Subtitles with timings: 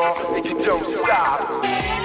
[0.00, 1.99] y'all if you don't stop.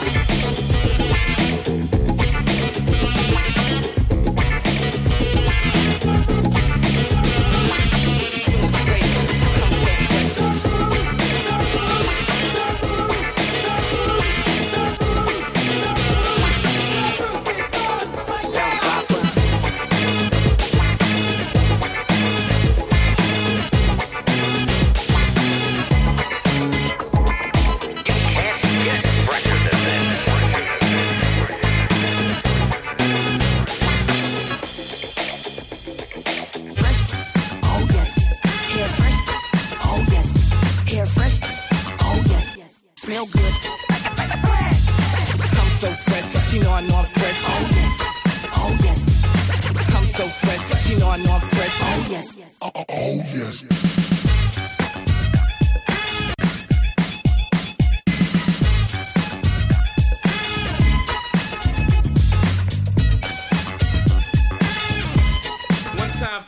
[52.61, 53.65] Oh, oh, oh yes.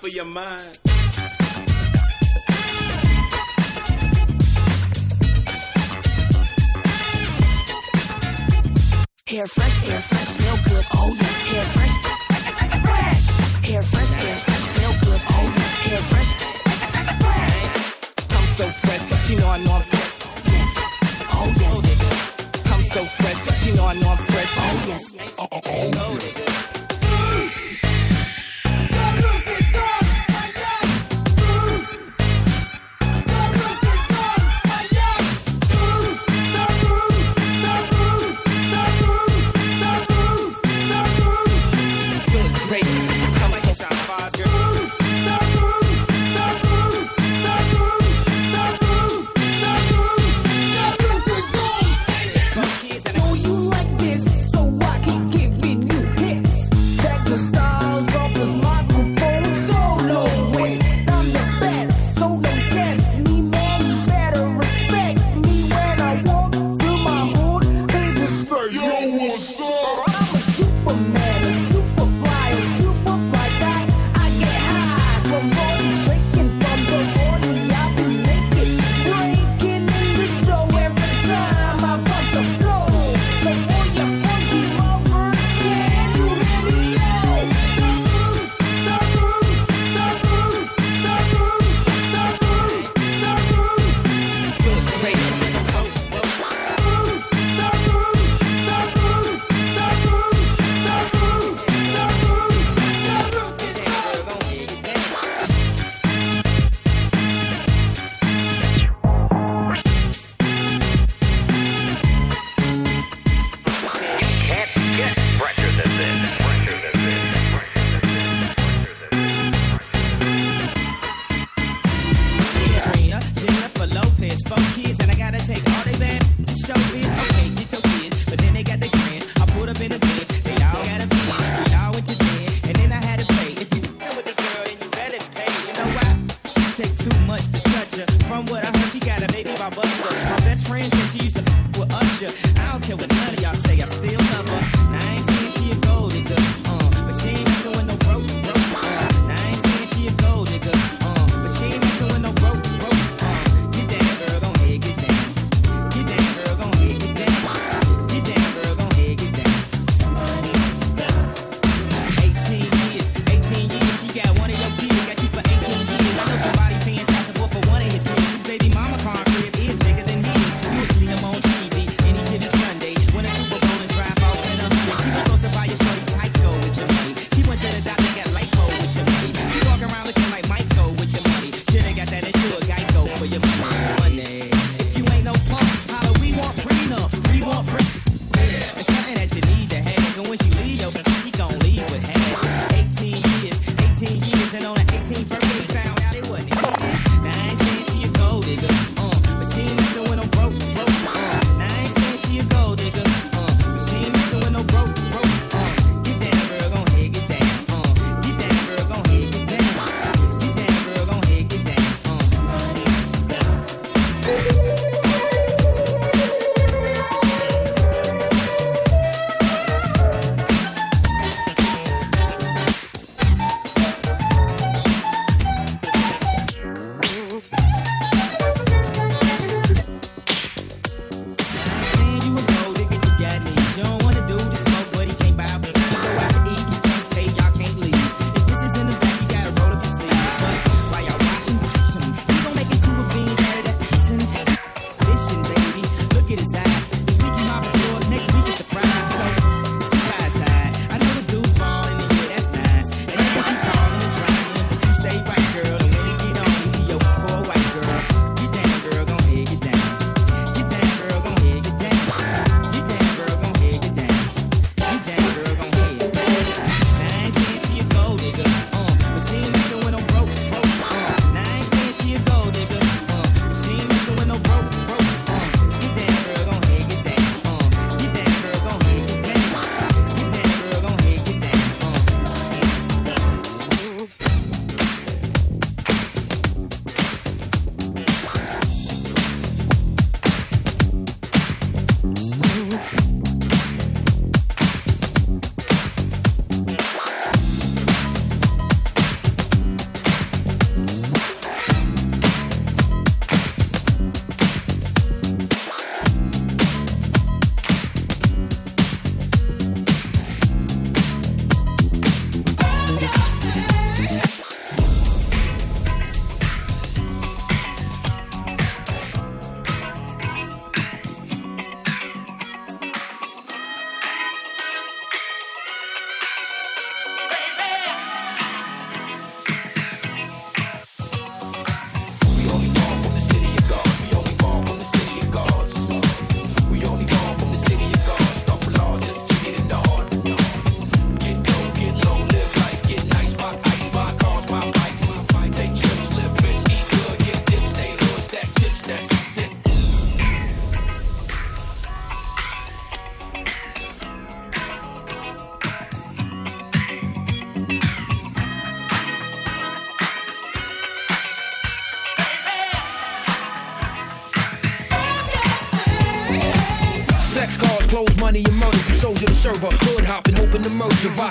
[0.08, 0.80] for your mind.
[9.28, 11.96] Hair fresh, hair fresh, smell good, oh yes, hair fresh.
[12.82, 13.70] Fresh!
[13.70, 14.47] Hair fresh, hair fresh.
[19.28, 20.14] she know I know I'm fresh.
[21.34, 24.54] Oh yes, I'm so fresh, she know I know I'm fresh.
[24.58, 26.47] Oh yes, oh, oh.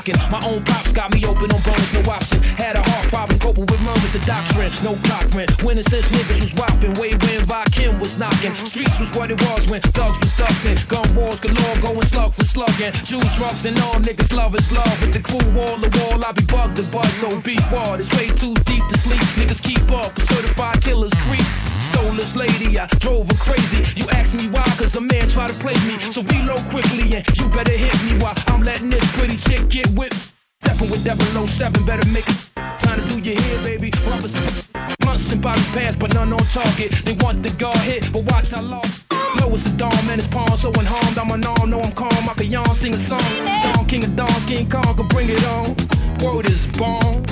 [0.06, 0.30] Rocking.
[0.30, 2.42] My own pops got me open on bones, no option.
[2.42, 4.70] Had a heart problem, coping with murmurs, the doctrine.
[4.82, 5.48] No doctrine.
[5.64, 6.94] Winning since niggas was whopping.
[6.94, 8.54] Way when Kim was knocking.
[8.66, 10.78] Streets was what it was when thugs was ducking.
[10.88, 12.92] Gun wars galore, going slug for slugging.
[13.04, 15.00] Jews, drugs, and all niggas love is love.
[15.00, 17.12] With the crew wall to wall, I be bugged the buzz.
[17.12, 19.22] So beef wall, it's way too deep to sleep.
[19.36, 21.75] Niggas keep up, certified killers creep.
[21.97, 23.81] Stole this lady, I drove her crazy.
[23.99, 25.97] You ask me why, cause a man tried to play me.
[26.12, 29.88] So reload quickly and you better hit me while I'm letting this pretty chick get
[29.97, 30.35] whipped.
[30.61, 32.50] Stepping with 007, better make it.
[32.81, 33.91] Time to do your hair, baby.
[34.07, 34.69] Rubbers,
[35.00, 36.93] blunts and bottles pass, but none on target.
[37.07, 39.07] They want the guard hit, but watch I lost.
[39.41, 41.17] Know it's a dawn, man, it's pawn, so unharmed.
[41.17, 42.29] I'm unarmed, know I'm calm.
[42.29, 43.25] I can yawn, sing a song.
[43.73, 45.75] Dawn, king of dawns, King Kong, can bring it on.
[46.21, 47.25] Word is born.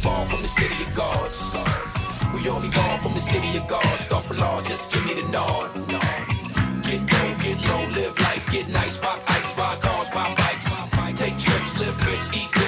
[0.00, 1.38] Fall from the city of gods.
[2.34, 4.00] We only fall from the city of gods.
[4.00, 5.74] Start for law, just give me the nod.
[6.82, 10.68] Get low, get low, live life, get nice, rock ice, ride cars, ride bikes.
[11.20, 12.59] Take trips, live rich, eat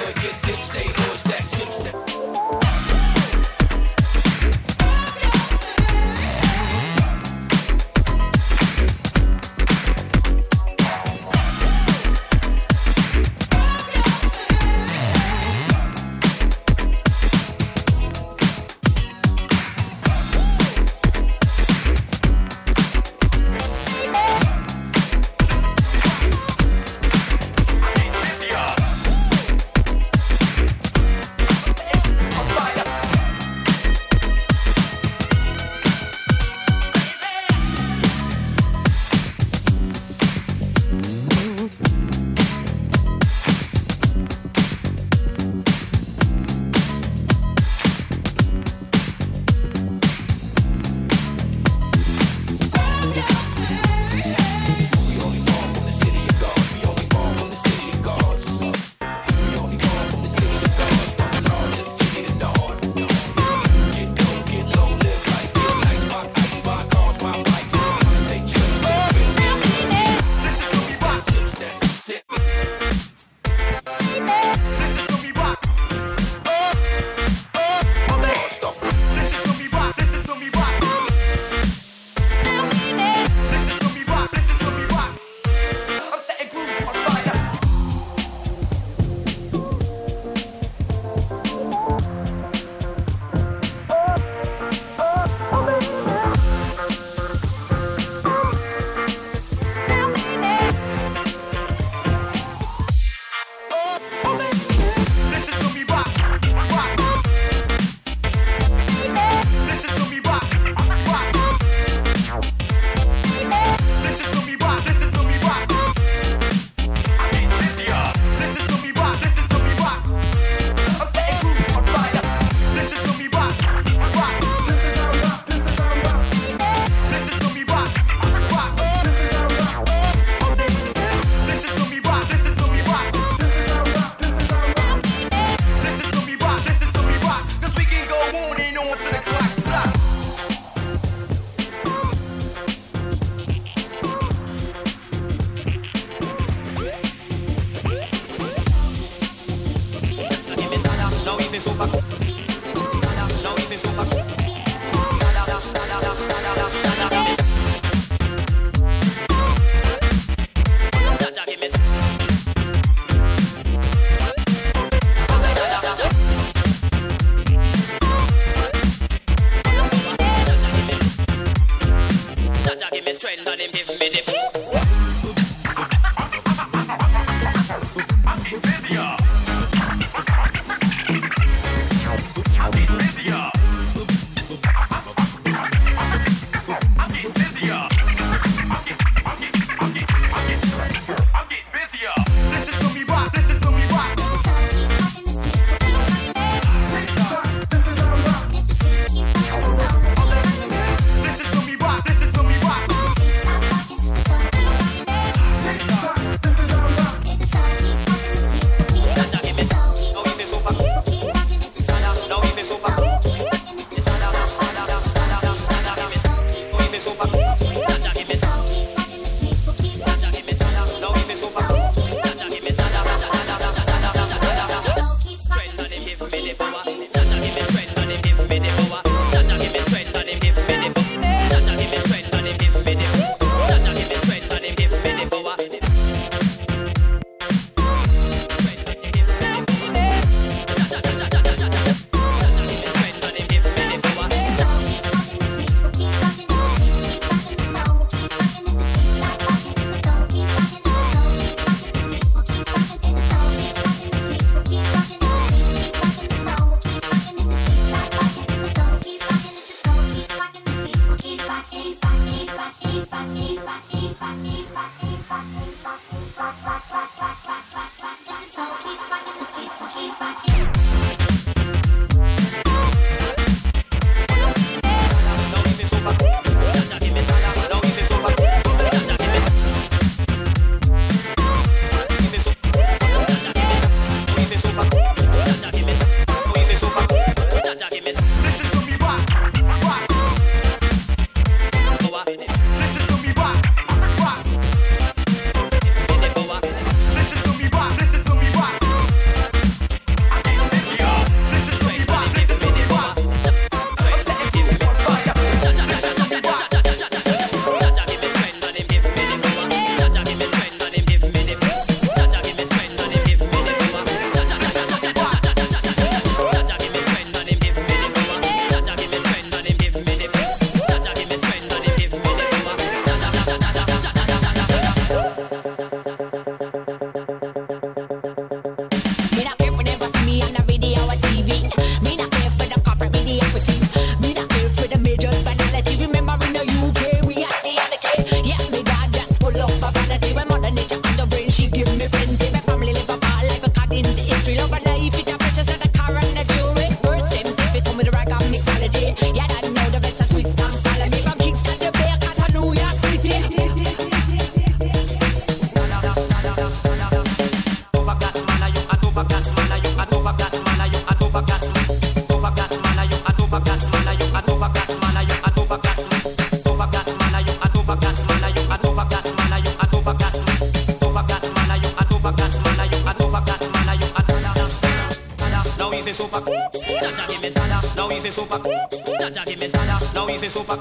[380.43, 380.77] easy super.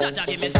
[0.00, 0.55] Jaja give me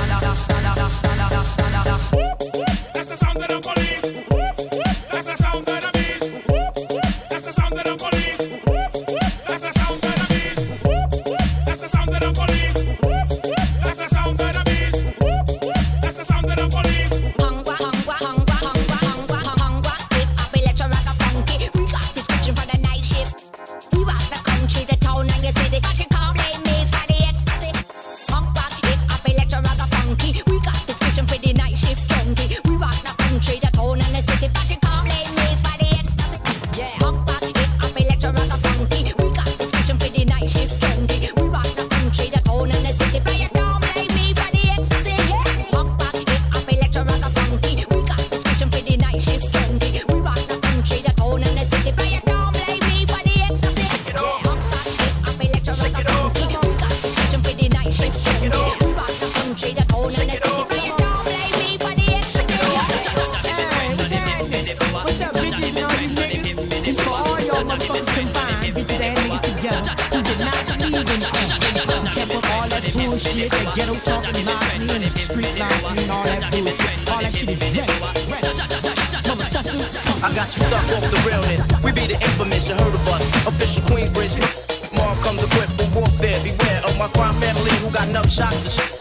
[87.43, 88.93] who got enough shots to shoot.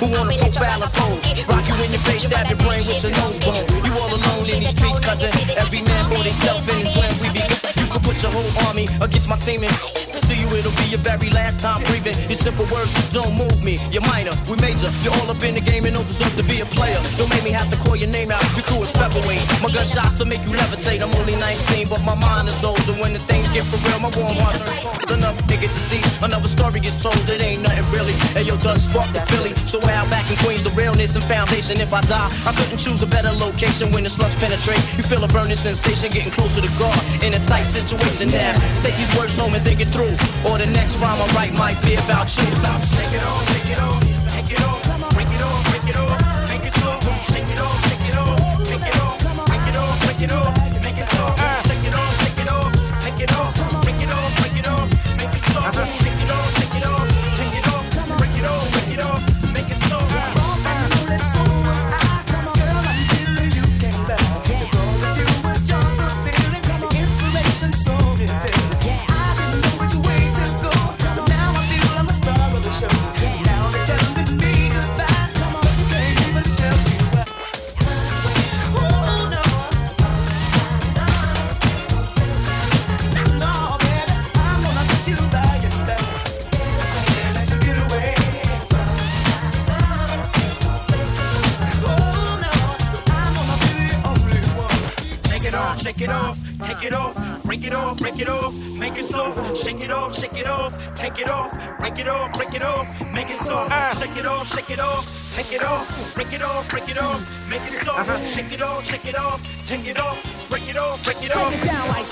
[0.00, 1.48] Who wanna profile a pose?
[1.48, 3.64] Rock you in your face, stab your brain with your nose bone.
[3.84, 5.32] You all alone in these streets, cousin.
[5.56, 7.16] Every man for himself in his land.
[7.20, 10.46] We be good you can put your whole army against my team and to you
[10.58, 12.14] it'll be your very last time breathing.
[12.26, 13.78] Your simple words don't move me.
[13.90, 14.90] You're minor, we major.
[15.02, 16.98] You're all up in the game and don't deserve to be a player.
[17.18, 18.42] Don't make me have to call your name out.
[18.58, 19.42] Your crew is featherweight.
[19.62, 21.02] My gunshots will make you levitate.
[21.02, 22.82] I'm only 19, but my mind is old.
[22.90, 24.98] And when the things get for real, my warm heart turns cold.
[25.06, 27.18] Enough niggas to see another story gets told.
[27.30, 28.14] It ain't nothing really.
[28.34, 29.54] Hey yo, done spark the Philly.
[29.70, 31.78] So out back in Queens, the realness and foundation.
[31.78, 34.82] If I die, I couldn't choose a better location when the slugs penetrate.
[34.98, 38.58] You feel a burning sensation getting closer to God in a tight situation now.
[38.82, 40.15] Take these words home and think it through.
[40.48, 42.44] Or the next rhyme I write might be about you.
[42.44, 44.15] Take it off, take it off,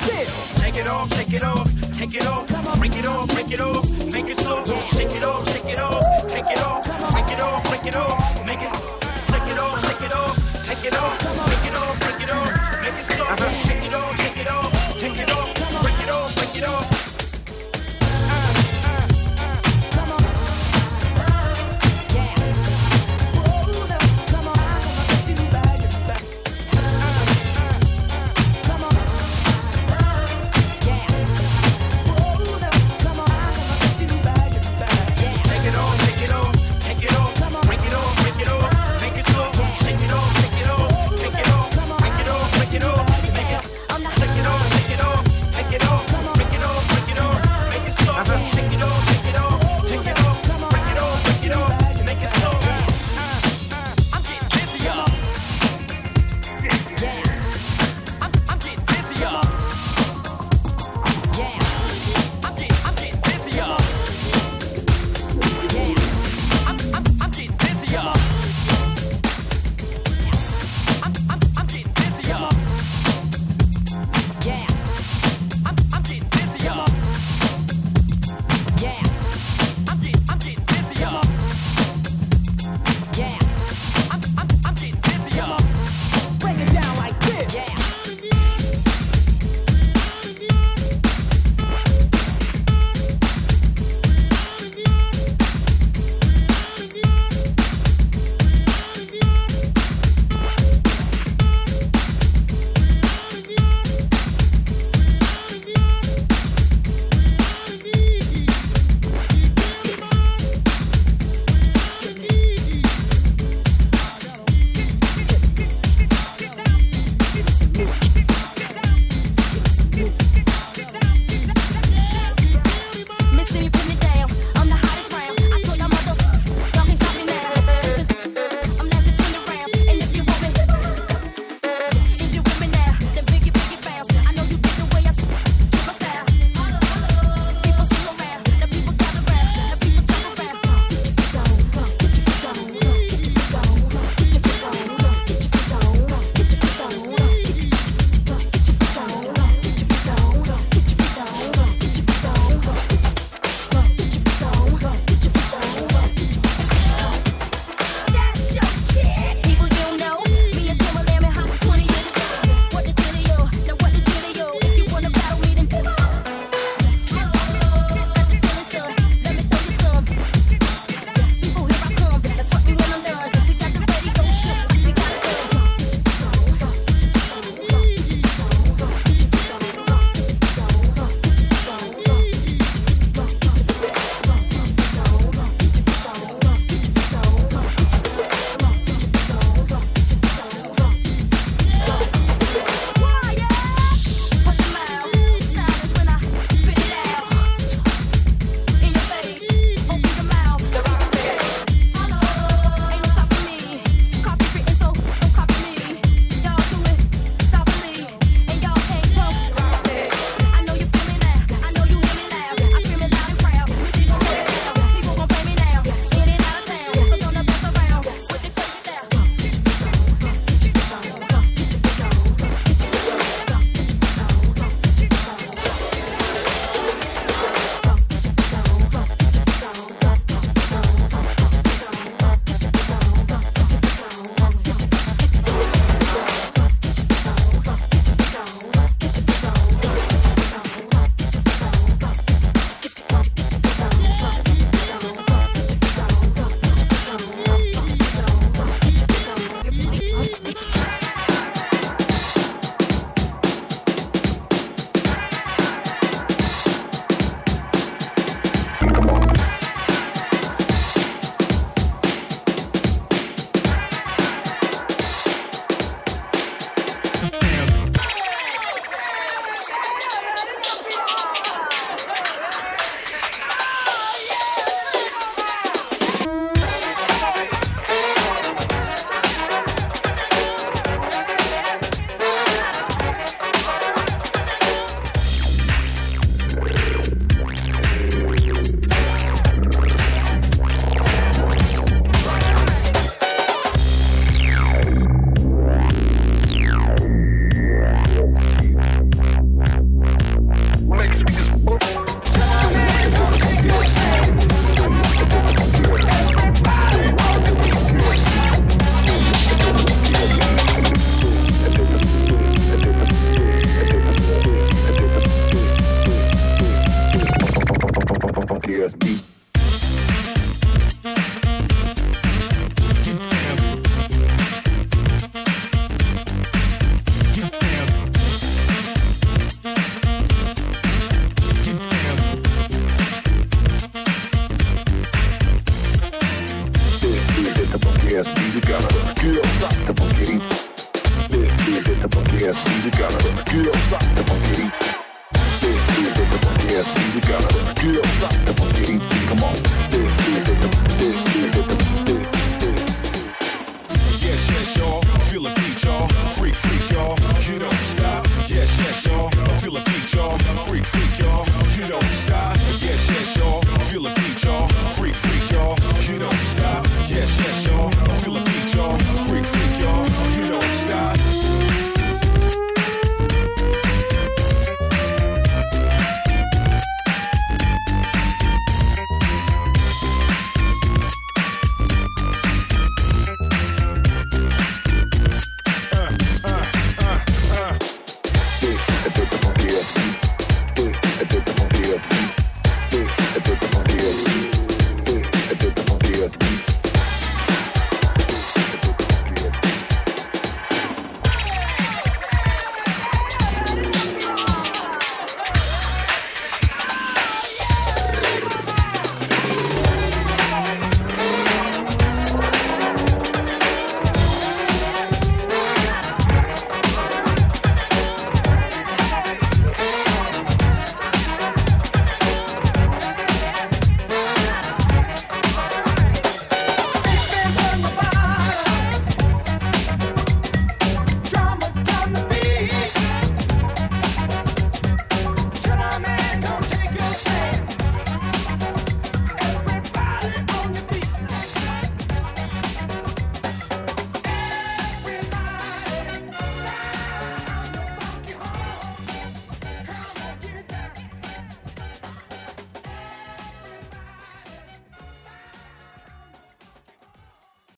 [0.02, 0.28] Break.
[0.61, 2.46] Take it off, take it off, take it off,
[2.78, 4.68] break it off, break it off, make it soft.
[4.96, 8.46] Shake it off, shake it off, take it off, break it off, break it off,
[8.46, 8.72] make it.
[9.30, 12.83] Shake it off, shake it off, take it off, take it off, break it off,
[12.83, 13.63] make it soft.